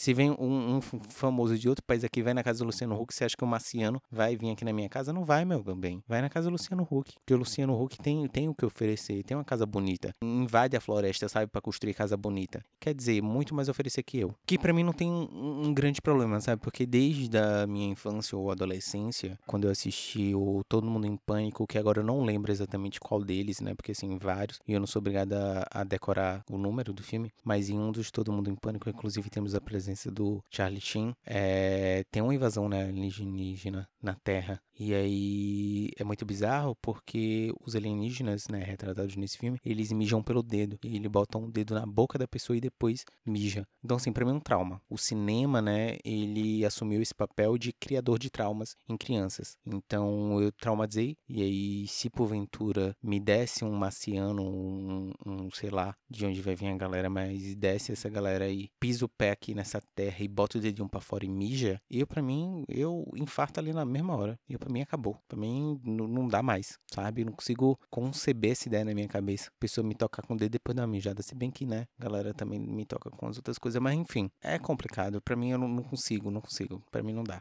se 0.00 0.14
vem 0.14 0.30
um, 0.30 0.76
um, 0.76 0.80
famoso 0.80 1.58
de 1.58 1.68
outro 1.68 1.84
país 1.84 2.02
aqui, 2.02 2.22
vai 2.22 2.32
na 2.32 2.42
casa 2.42 2.60
do 2.60 2.64
Luciano 2.64 2.98
Huck, 2.98 3.12
você 3.12 3.22
acha 3.22 3.36
que 3.36 3.44
o 3.44 3.46
Marciano 3.46 4.00
vai 4.10 4.34
vir 4.34 4.50
aqui 4.50 4.64
na 4.64 4.72
minha 4.72 4.88
casa? 4.88 5.12
Não 5.12 5.26
vai, 5.26 5.44
meu 5.44 5.62
bem. 5.76 6.02
Vai 6.08 6.22
na 6.22 6.30
casa 6.30 6.48
do 6.48 6.52
Luciano 6.52 6.88
Huck. 6.90 7.12
Porque 7.16 7.34
o 7.34 7.36
Luciano 7.36 7.78
Huck 7.78 7.98
tem, 7.98 8.26
tem 8.26 8.48
o 8.48 8.54
que 8.54 8.64
oferecer, 8.64 9.22
tem 9.24 9.36
uma 9.36 9.44
casa 9.44 9.66
bonita. 9.66 10.14
Invade 10.24 10.74
a 10.74 10.80
floresta, 10.80 11.28
sabe, 11.28 11.48
para 11.48 11.60
construir 11.60 11.92
casa 11.92 12.16
bonita. 12.16 12.64
Quer 12.80 12.94
dizer, 12.94 13.20
muito 13.20 13.54
mais 13.54 13.68
oferecer 13.68 14.02
que 14.02 14.18
eu. 14.18 14.34
Que 14.46 14.58
para 14.58 14.72
mim 14.72 14.82
não 14.82 14.94
tem 14.94 15.10
um, 15.10 15.66
um, 15.66 15.74
grande 15.74 16.00
problema, 16.00 16.40
sabe? 16.40 16.62
Porque 16.62 16.86
desde 16.86 17.36
a 17.36 17.66
minha 17.66 17.90
infância 17.90 18.38
ou 18.38 18.50
adolescência, 18.50 19.38
quando 19.46 19.64
eu 19.64 19.70
assisti 19.70 20.34
o 20.34 20.62
Todo 20.66 20.86
Mundo 20.86 21.06
em 21.06 21.18
Pânico, 21.26 21.66
que 21.66 21.76
agora 21.76 22.00
eu 22.00 22.04
não 22.04 22.24
lembro 22.24 22.50
exatamente 22.50 22.98
qual 22.98 23.22
deles, 23.22 23.60
né? 23.60 23.74
Porque 23.74 23.92
assim, 23.92 24.16
vários. 24.16 24.60
E 24.66 24.72
eu 24.72 24.80
não 24.80 24.86
sou 24.86 25.00
obrigado 25.00 25.34
a, 25.34 25.66
a 25.70 25.84
decorar 25.84 26.42
o 26.50 26.56
número 26.56 26.94
do 26.94 27.02
filme. 27.02 27.30
Mas 27.44 27.68
em 27.68 27.78
um 27.78 27.92
dos 27.92 28.10
Todo 28.10 28.32
Mundo 28.32 28.48
em 28.48 28.54
Pânico, 28.54 28.88
inclusive, 28.88 29.28
temos 29.28 29.54
a 29.54 29.60
presença 29.60 29.89
presença 29.90 30.10
do 30.10 30.42
Charlie 30.50 30.80
Sheen, 30.80 31.14
é, 31.26 32.04
tem 32.10 32.22
uma 32.22 32.34
invasão 32.34 32.68
né, 32.68 32.84
alienígena 32.84 33.88
na 34.02 34.14
Terra. 34.14 34.60
E 34.78 34.94
aí 34.94 35.90
é 35.98 36.04
muito 36.04 36.24
bizarro 36.24 36.74
porque 36.80 37.52
os 37.60 37.76
alienígenas, 37.76 38.48
né, 38.48 38.64
retratados 38.64 39.14
nesse 39.14 39.36
filme, 39.36 39.58
eles 39.62 39.92
mijam 39.92 40.22
pelo 40.22 40.42
dedo. 40.42 40.78
E 40.82 40.96
ele 40.96 41.08
bota 41.08 41.36
um 41.36 41.50
dedo 41.50 41.74
na 41.74 41.84
boca 41.84 42.18
da 42.18 42.26
pessoa 42.26 42.56
e 42.56 42.60
depois 42.60 43.04
mija. 43.26 43.66
Então, 43.84 43.98
assim, 43.98 44.10
pra 44.10 44.24
mim 44.24 44.30
é 44.30 44.34
um 44.34 44.40
trauma. 44.40 44.80
O 44.88 44.96
cinema, 44.96 45.60
né, 45.60 45.98
ele 46.02 46.64
assumiu 46.64 47.02
esse 47.02 47.14
papel 47.14 47.58
de 47.58 47.74
criador 47.74 48.18
de 48.18 48.30
traumas 48.30 48.74
em 48.88 48.96
crianças. 48.96 49.54
Então, 49.66 50.40
eu 50.40 50.50
traumatizei. 50.52 51.14
E 51.28 51.42
aí, 51.42 51.86
se 51.86 52.08
porventura 52.08 52.96
me 53.02 53.20
desse 53.20 53.64
um 53.64 53.72
marciano, 53.72 54.42
um, 54.42 55.12
um 55.26 55.50
sei 55.50 55.68
lá, 55.68 55.94
de 56.08 56.24
onde 56.24 56.40
vai 56.40 56.54
vir 56.54 56.68
a 56.68 56.76
galera, 56.76 57.10
mas 57.10 57.54
desse 57.54 57.92
essa 57.92 58.08
galera 58.08 58.46
aí, 58.46 58.70
pisa 58.80 59.04
o 59.04 59.08
pé 59.08 59.30
aqui 59.30 59.54
nessa 59.54 59.79
terra 59.94 60.16
e 60.20 60.28
bota 60.28 60.58
o 60.58 60.60
dedinho 60.60 60.88
pra 60.88 61.00
fora 61.00 61.24
e 61.24 61.28
mija, 61.28 61.80
eu, 61.90 62.06
para 62.06 62.22
mim, 62.22 62.64
eu 62.68 63.04
infarto 63.16 63.60
ali 63.60 63.72
na 63.72 63.84
mesma 63.84 64.16
hora. 64.16 64.38
E 64.48 64.56
para 64.56 64.72
mim 64.72 64.80
acabou. 64.80 65.18
Para 65.28 65.38
mim 65.38 65.80
não 65.84 66.28
dá 66.28 66.42
mais, 66.42 66.78
sabe? 66.92 67.22
Eu 67.22 67.26
não 67.26 67.32
consigo 67.32 67.78
conceber 67.90 68.52
essa 68.52 68.68
ideia 68.68 68.84
na 68.84 68.94
minha 68.94 69.08
cabeça. 69.08 69.48
A 69.48 69.60
pessoa 69.60 69.86
me 69.86 69.94
tocar 69.94 70.22
com 70.22 70.34
o 70.34 70.36
dedo 70.36 70.52
depois 70.52 70.76
da 70.76 70.86
mijada. 70.86 71.22
Se 71.22 71.34
bem 71.34 71.50
que, 71.50 71.66
né, 71.66 71.86
a 71.98 72.02
galera 72.02 72.34
também 72.34 72.58
me 72.58 72.84
toca 72.84 73.10
com 73.10 73.26
as 73.26 73.36
outras 73.36 73.58
coisas. 73.58 73.80
Mas 73.80 73.96
enfim, 73.98 74.30
é 74.42 74.58
complicado. 74.58 75.20
Para 75.22 75.36
mim 75.36 75.50
eu 75.50 75.58
não, 75.58 75.68
não 75.68 75.82
consigo, 75.82 76.30
não 76.30 76.40
consigo. 76.40 76.82
Para 76.90 77.02
mim 77.02 77.12
não 77.12 77.24
dá. 77.24 77.40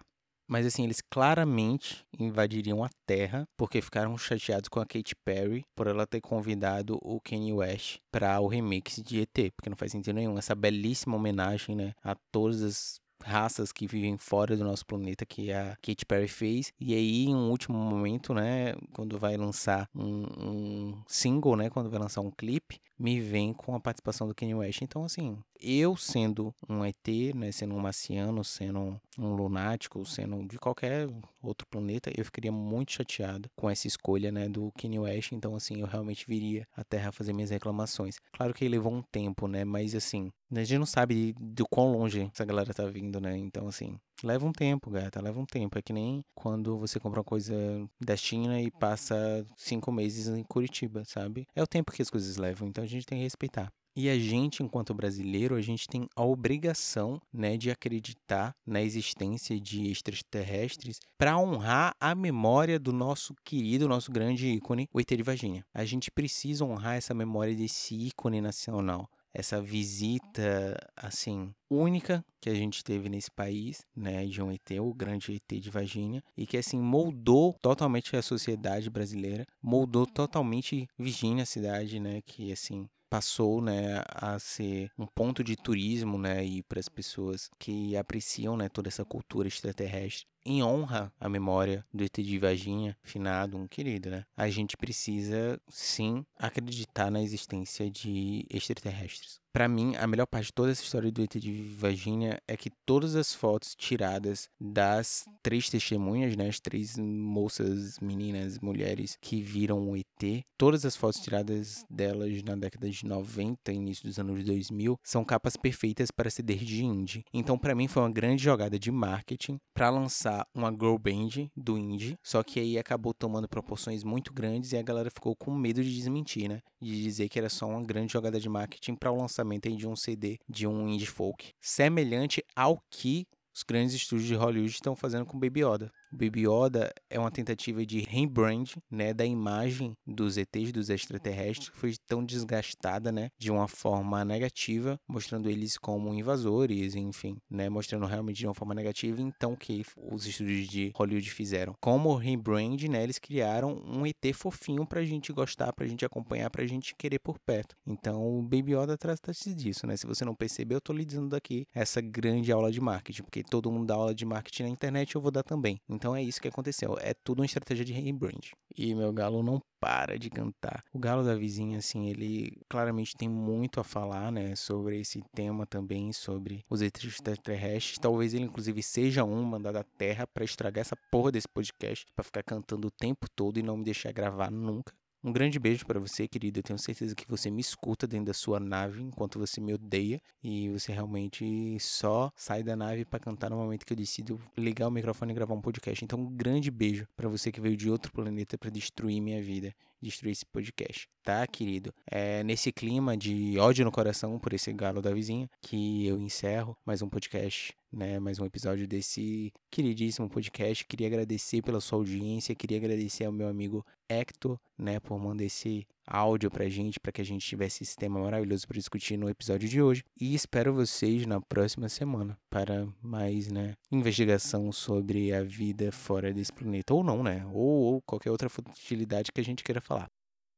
Mas 0.49 0.65
assim, 0.65 0.83
eles 0.83 0.99
claramente 0.99 2.03
invadiriam 2.17 2.83
a 2.83 2.89
Terra 3.05 3.47
porque 3.55 3.81
ficaram 3.81 4.17
chateados 4.17 4.67
com 4.67 4.79
a 4.79 4.85
Katy 4.85 5.15
Perry 5.23 5.63
por 5.75 5.85
ela 5.85 6.07
ter 6.07 6.21
convidado 6.21 6.97
o 7.03 7.21
Kanye 7.21 7.53
West 7.53 7.99
para 8.11 8.39
o 8.39 8.47
remix 8.47 8.99
de 9.05 9.21
ET, 9.21 9.53
porque 9.55 9.69
não 9.69 9.77
faz 9.77 9.91
sentido 9.91 10.15
nenhum. 10.15 10.39
Essa 10.39 10.55
belíssima 10.55 11.15
homenagem, 11.15 11.75
né, 11.75 11.93
a 12.03 12.15
todas 12.31 12.63
as 12.63 12.99
raças 13.23 13.71
que 13.71 13.85
vivem 13.85 14.17
fora 14.17 14.55
do 14.55 14.63
nosso 14.63 14.85
planeta 14.85 15.25
que 15.25 15.51
a 15.51 15.77
Katy 15.81 16.05
Perry 16.07 16.27
fez. 16.27 16.71
E 16.79 16.93
aí, 16.93 17.25
em 17.25 17.35
um 17.35 17.49
último 17.49 17.77
momento, 17.77 18.33
né, 18.33 18.73
quando 18.93 19.17
vai 19.17 19.37
lançar 19.37 19.87
um, 19.93 20.23
um, 20.37 21.03
single, 21.07 21.55
né, 21.55 21.69
quando 21.69 21.89
vai 21.89 21.99
lançar 21.99 22.21
um 22.21 22.31
clipe, 22.31 22.79
me 22.99 23.19
vem 23.21 23.53
com 23.53 23.73
a 23.73 23.79
participação 23.79 24.27
do 24.27 24.35
Kanye 24.35 24.53
West. 24.53 24.81
Então, 24.81 25.03
assim, 25.05 25.37
eu 25.59 25.95
sendo 25.95 26.53
um 26.67 26.83
ET, 26.83 27.07
né, 27.33 27.51
sendo 27.51 27.75
um 27.75 27.79
marciano, 27.79 28.43
sendo 28.43 28.99
um 29.17 29.33
lunático, 29.35 30.05
sendo 30.05 30.45
de 30.45 30.57
qualquer 30.57 31.07
outro 31.41 31.65
planeta, 31.67 32.11
eu 32.15 32.25
ficaria 32.25 32.51
muito 32.51 32.91
chateado 32.91 33.49
com 33.55 33.69
essa 33.69 33.87
escolha, 33.87 34.31
né, 34.31 34.49
do 34.49 34.71
Kanye 34.77 34.99
West. 34.99 35.31
Então, 35.31 35.55
assim, 35.55 35.79
eu 35.79 35.87
realmente 35.87 36.25
viria 36.27 36.67
à 36.75 36.83
Terra 36.83 37.11
fazer 37.11 37.31
minhas 37.33 37.49
reclamações. 37.49 38.17
Claro 38.33 38.53
que 38.53 38.67
levou 38.67 38.93
um 38.93 39.01
tempo, 39.01 39.47
né, 39.47 39.63
mas 39.63 39.95
assim, 39.95 40.31
a 40.51 40.63
gente 40.63 40.79
não 40.79 40.85
sabe 40.85 41.33
do 41.39 41.67
quão 41.67 41.91
longe 41.91 42.29
essa 42.33 42.43
galera 42.43 42.73
tá 42.73 42.85
vindo, 42.85 43.21
né? 43.21 43.37
Então, 43.37 43.67
assim, 43.67 43.99
leva 44.23 44.45
um 44.45 44.51
tempo, 44.51 44.89
gata, 44.89 45.21
leva 45.21 45.39
um 45.39 45.45
tempo. 45.45 45.77
É 45.77 45.81
que 45.81 45.93
nem 45.93 46.23
quando 46.33 46.77
você 46.77 46.99
compra 46.99 47.19
uma 47.19 47.23
coisa 47.23 47.53
da 48.01 48.15
China 48.15 48.59
e 48.59 48.71
passa 48.71 49.45
cinco 49.55 49.91
meses 49.91 50.27
em 50.27 50.43
Curitiba, 50.43 51.03
sabe? 51.05 51.47
É 51.55 51.61
o 51.61 51.67
tempo 51.67 51.91
que 51.91 52.01
as 52.01 52.09
coisas 52.09 52.37
levam, 52.37 52.67
então 52.67 52.85
gente 52.89 53.05
tem 53.05 53.19
que 53.19 53.23
respeitar. 53.23 53.69
E 53.95 54.09
a 54.09 54.17
gente, 54.17 54.63
enquanto 54.63 54.93
brasileiro, 54.93 55.55
a 55.55 55.61
gente 55.61 55.87
tem 55.87 56.07
a 56.15 56.23
obrigação, 56.23 57.19
né, 57.33 57.57
de 57.57 57.69
acreditar 57.69 58.55
na 58.65 58.81
existência 58.81 59.59
de 59.59 59.91
extraterrestres 59.91 60.99
para 61.17 61.37
honrar 61.37 61.93
a 61.99 62.15
memória 62.15 62.79
do 62.79 62.93
nosso 62.93 63.33
querido, 63.43 63.89
nosso 63.89 64.11
grande 64.11 64.47
ícone, 64.47 64.87
o 64.93 65.01
ET 65.01 65.07
de 65.09 65.23
Varginha. 65.23 65.65
A 65.73 65.83
gente 65.83 66.09
precisa 66.11 66.63
honrar 66.63 66.95
essa 66.95 67.13
memória 67.13 67.55
desse 67.55 67.93
ícone 67.93 68.39
nacional 68.39 69.09
essa 69.33 69.61
visita 69.61 70.77
assim 70.95 71.53
única 71.69 72.23
que 72.41 72.49
a 72.49 72.55
gente 72.55 72.83
teve 72.83 73.09
nesse 73.09 73.29
país, 73.29 73.81
né, 73.95 74.25
de 74.25 74.41
um 74.41 74.51
ET, 74.51 74.71
o 74.79 74.93
grande 74.93 75.33
ET 75.35 75.59
de 75.61 75.69
Varginha, 75.69 76.23
e 76.37 76.47
que 76.47 76.57
assim 76.57 76.79
moldou 76.79 77.55
totalmente 77.61 78.15
a 78.15 78.21
sociedade 78.21 78.89
brasileira, 78.89 79.45
moldou 79.61 80.05
totalmente 80.05 80.87
Virgínia, 80.97 81.43
a 81.43 81.45
cidade, 81.45 81.99
né, 81.99 82.21
que 82.25 82.51
assim 82.51 82.87
passou, 83.09 83.59
né, 83.59 84.03
a 84.07 84.37
ser 84.37 84.91
um 84.97 85.07
ponto 85.07 85.43
de 85.43 85.55
turismo, 85.55 86.17
né, 86.17 86.45
e 86.45 86.61
para 86.63 86.79
as 86.79 86.87
pessoas 86.87 87.49
que 87.59 87.97
apreciam, 87.97 88.55
né, 88.55 88.69
toda 88.69 88.87
essa 88.87 89.03
cultura 89.03 89.47
extraterrestre 89.47 90.27
em 90.45 90.63
honra 90.63 91.11
à 91.19 91.27
memória 91.27 91.85
do 91.93 92.03
ET 92.03 92.15
de 92.17 92.39
Varginha, 92.39 92.97
finado, 93.03 93.57
um 93.57 93.67
querido, 93.67 94.09
né? 94.09 94.25
A 94.35 94.49
gente 94.49 94.77
precisa 94.77 95.59
sim 95.69 96.25
acreditar 96.37 97.11
na 97.11 97.21
existência 97.21 97.89
de 97.89 98.45
extraterrestres. 98.49 99.39
Para 99.51 99.67
mim, 99.67 99.95
a 99.95 100.05
melhor 100.05 100.27
parte 100.27 100.47
de 100.47 100.53
toda 100.53 100.71
essa 100.71 100.83
história 100.83 101.11
do 101.11 101.23
ET 101.23 101.33
de 101.35 101.51
Varginha 101.75 102.39
é 102.47 102.55
que 102.55 102.69
todas 102.85 103.15
as 103.15 103.33
fotos 103.33 103.75
tiradas 103.75 104.47
das 104.59 105.25
três 105.41 105.69
testemunhas, 105.69 106.35
né, 106.35 106.47
as 106.47 106.59
três 106.59 106.97
moças, 106.97 107.99
meninas, 107.99 108.59
mulheres 108.59 109.17
que 109.19 109.41
viram 109.41 109.89
o 109.89 109.97
ET, 109.97 110.43
todas 110.55 110.85
as 110.85 110.95
fotos 110.95 111.19
tiradas 111.19 111.83
delas 111.89 112.43
na 112.43 112.55
década 112.55 112.89
de 112.89 113.05
90, 113.05 113.71
início 113.71 114.05
dos 114.05 114.19
anos 114.19 114.43
2000, 114.43 114.99
são 115.03 115.25
capas 115.25 115.57
perfeitas 115.57 116.11
para 116.11 116.29
CD 116.29 116.55
de 116.55 116.85
indie. 116.85 117.25
Então, 117.33 117.57
para 117.57 117.73
mim 117.73 117.87
foi 117.87 118.03
uma 118.03 118.11
grande 118.11 118.43
jogada 118.43 118.77
de 118.77 118.91
marketing 118.91 119.57
para 119.73 119.89
lançar 119.89 120.28
uma 120.53 120.71
girl 120.71 120.97
band 120.97 121.49
do 121.55 121.77
indie, 121.77 122.17
só 122.23 122.43
que 122.43 122.59
aí 122.59 122.77
acabou 122.77 123.13
tomando 123.13 123.47
proporções 123.47 124.03
muito 124.03 124.33
grandes 124.33 124.71
e 124.71 124.77
a 124.77 124.81
galera 124.81 125.09
ficou 125.09 125.35
com 125.35 125.53
medo 125.53 125.83
de 125.83 125.93
desmentir, 125.93 126.49
né? 126.49 126.61
De 126.81 127.01
dizer 127.01 127.29
que 127.29 127.39
era 127.39 127.49
só 127.49 127.67
uma 127.67 127.83
grande 127.83 128.13
jogada 128.13 128.39
de 128.39 128.49
marketing 128.49 128.95
para 128.95 129.11
o 129.11 129.17
lançamento 129.17 129.69
de 129.69 129.87
um 129.87 129.95
CD 129.95 130.37
de 130.47 130.65
um 130.67 130.87
indie 130.87 131.05
folk, 131.05 131.53
semelhante 131.59 132.43
ao 132.55 132.81
que 132.89 133.27
os 133.53 133.63
grandes 133.63 133.93
estúdios 133.93 134.27
de 134.27 134.35
Hollywood 134.35 134.71
estão 134.71 134.95
fazendo 134.95 135.25
com 135.25 135.39
Baby 135.39 135.61
Yoda. 135.61 135.91
Baby 136.11 136.47
Yoda 136.47 136.91
é 137.09 137.19
uma 137.19 137.31
tentativa 137.31 137.85
de 137.85 137.99
rebrand, 137.99 138.75
né, 138.89 139.13
da 139.13 139.25
imagem 139.25 139.95
dos 140.05 140.37
ETs, 140.37 140.71
dos 140.71 140.89
extraterrestres, 140.89 141.69
que 141.69 141.77
foi 141.77 141.95
tão 142.07 142.23
desgastada, 142.23 143.11
né, 143.11 143.29
de 143.37 143.51
uma 143.51 143.67
forma 143.67 144.23
negativa, 144.25 144.99
mostrando 145.07 145.49
eles 145.49 145.77
como 145.77 146.13
invasores, 146.13 146.95
enfim, 146.95 147.37
né, 147.49 147.69
mostrando 147.69 148.05
realmente 148.05 148.37
de 148.37 148.47
uma 148.47 148.53
forma 148.53 148.73
negativa, 148.73 149.21
então 149.21 149.55
que 149.55 149.83
os 150.11 150.25
estúdios 150.25 150.67
de 150.67 150.91
Hollywood 150.95 151.29
fizeram. 151.29 151.75
Como 151.79 152.15
rebrand, 152.15 152.81
né, 152.89 153.03
eles 153.03 153.19
criaram 153.19 153.81
um 153.85 154.05
ET 154.05 154.33
fofinho 154.33 154.85
pra 154.85 155.03
gente 155.03 155.31
gostar, 155.31 155.71
pra 155.73 155.87
gente 155.87 156.05
acompanhar, 156.05 156.49
pra 156.49 156.65
gente 156.65 156.95
querer 156.95 157.19
por 157.19 157.37
perto. 157.39 157.75
Então, 157.85 158.39
o 158.39 158.41
Baby 158.41 158.73
Yoda 158.73 158.97
trata-se 158.97 159.53
disso, 159.53 159.85
né? 159.85 159.95
Se 159.95 160.07
você 160.07 160.25
não 160.25 160.35
percebeu, 160.35 160.77
eu 160.77 160.81
tô 160.81 160.93
lhe 160.93 161.05
dizendo 161.05 161.29
daqui 161.29 161.65
essa 161.73 162.01
grande 162.01 162.51
aula 162.51 162.71
de 162.71 162.81
marketing, 162.81 163.23
porque 163.23 163.43
todo 163.43 163.71
mundo 163.71 163.87
dá 163.87 163.95
aula 163.95 164.13
de 164.13 164.25
marketing 164.25 164.63
na 164.63 164.69
internet, 164.69 165.15
eu 165.15 165.21
vou 165.21 165.31
dar 165.31 165.43
também. 165.43 165.79
Então 165.99 166.15
é 166.15 166.23
isso 166.23 166.41
que 166.41 166.47
aconteceu. 166.47 166.97
É 167.01 167.13
tudo 167.13 167.39
uma 167.39 167.45
estratégia 167.45 167.83
de 167.83 167.91
rebrand. 167.91 168.53
E 168.73 168.95
meu 168.95 169.11
galo 169.11 169.43
não 169.43 169.59
para 169.81 170.17
de 170.17 170.29
cantar. 170.29 170.81
O 170.93 170.97
galo 170.97 171.25
da 171.25 171.35
vizinha, 171.35 171.77
assim, 171.77 172.07
ele 172.07 172.57
claramente 172.69 173.17
tem 173.17 173.27
muito 173.27 173.81
a 173.81 173.83
falar, 173.83 174.31
né, 174.31 174.55
sobre 174.55 175.01
esse 175.01 175.21
tema 175.35 175.65
também, 175.65 176.13
sobre 176.13 176.63
os 176.69 176.81
extraterrestres. 176.81 177.99
Talvez 177.99 178.33
ele, 178.33 178.45
inclusive, 178.45 178.81
seja 178.81 179.25
um 179.25 179.43
mandado 179.43 179.77
à 179.77 179.83
Terra 179.83 180.25
para 180.25 180.45
estragar 180.45 180.83
essa 180.83 180.95
porra 181.11 181.33
desse 181.33 181.49
podcast, 181.49 182.05
para 182.15 182.23
ficar 182.23 182.43
cantando 182.43 182.87
o 182.87 182.91
tempo 182.91 183.27
todo 183.35 183.59
e 183.59 183.63
não 183.63 183.75
me 183.75 183.83
deixar 183.83 184.13
gravar 184.13 184.49
nunca. 184.49 184.93
Um 185.21 185.33
grande 185.33 185.59
beijo 185.59 185.85
para 185.85 185.99
você, 185.99 186.29
querido. 186.29 186.59
Eu 186.59 186.63
tenho 186.63 186.79
certeza 186.79 187.13
que 187.13 187.27
você 187.27 187.51
me 187.51 187.59
escuta 187.59 188.07
dentro 188.07 188.27
da 188.27 188.33
sua 188.33 188.57
nave 188.57 189.03
enquanto 189.03 189.37
você 189.37 189.59
me 189.59 189.73
odeia 189.73 190.21
e 190.41 190.69
você 190.69 190.93
realmente 190.93 191.77
só 191.81 192.31
sai 192.37 192.63
da 192.63 192.73
nave 192.73 193.03
para 193.03 193.19
cantar 193.19 193.49
no 193.49 193.57
momento 193.57 193.85
que 193.85 193.91
eu 193.91 193.97
decido 193.97 194.39
ligar 194.57 194.87
o 194.87 194.91
microfone 194.91 195.33
e 195.33 195.35
gravar 195.35 195.53
um 195.53 195.61
podcast. 195.61 196.05
Então, 196.05 196.21
um 196.21 196.29
grande 196.37 196.71
beijo 196.71 197.05
para 197.17 197.27
você 197.27 197.51
que 197.51 197.59
veio 197.59 197.75
de 197.75 197.89
outro 197.89 198.13
planeta 198.13 198.57
para 198.57 198.69
destruir 198.69 199.19
minha 199.19 199.41
vida 199.43 199.75
destruir 200.01 200.31
esse 200.31 200.45
podcast, 200.45 201.07
tá, 201.23 201.45
querido? 201.47 201.93
É 202.09 202.43
nesse 202.43 202.71
clima 202.71 203.15
de 203.17 203.57
ódio 203.59 203.85
no 203.85 203.91
coração 203.91 204.39
por 204.39 204.53
esse 204.53 204.71
galo 204.73 205.01
da 205.01 205.13
vizinha 205.13 205.49
que 205.61 206.05
eu 206.05 206.19
encerro 206.19 206.75
mais 206.85 207.01
um 207.01 207.09
podcast, 207.09 207.73
né? 207.91 208.19
Mais 208.19 208.39
um 208.39 208.45
episódio 208.45 208.87
desse 208.87 209.51
queridíssimo 209.71 210.29
podcast. 210.29 210.85
Queria 210.85 211.07
agradecer 211.07 211.61
pela 211.61 211.81
sua 211.81 211.99
audiência, 211.99 212.55
queria 212.55 212.77
agradecer 212.77 213.25
ao 213.25 213.31
meu 213.31 213.47
amigo 213.47 213.85
Hector, 214.09 214.57
né, 214.77 214.99
por 214.99 215.19
mandar 215.19 215.43
esse 215.43 215.85
áudio 216.09 216.49
pra 216.49 216.67
gente, 216.67 216.99
para 216.99 217.11
que 217.11 217.21
a 217.21 217.25
gente 217.25 217.45
tivesse 217.45 217.83
esse 217.83 217.95
tema 217.95 218.19
maravilhoso 218.19 218.67
para 218.67 218.77
discutir 218.77 219.15
no 219.15 219.29
episódio 219.29 219.69
de 219.69 219.81
hoje. 219.81 220.03
E 220.19 220.33
espero 220.33 220.73
vocês 220.73 221.25
na 221.25 221.39
próxima 221.39 221.87
semana 221.87 222.37
para 222.49 222.87
mais, 223.01 223.51
né, 223.51 223.75
investigação 223.91 224.71
sobre 224.71 225.31
a 225.33 225.43
vida 225.43 225.91
fora 225.91 226.33
desse 226.33 226.51
planeta. 226.51 226.93
Ou 226.93 227.03
não, 227.03 227.21
né? 227.21 227.45
Ou, 227.53 227.93
ou 227.93 228.01
qualquer 228.01 228.31
outra 228.31 228.49
futilidade 228.49 229.31
que 229.31 229.39
a 229.39 229.43
gente 229.43 229.63
queira 229.63 229.79
falar. 229.79 230.09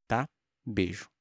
Tá? 0.08 0.25
Beijo. 0.65 1.12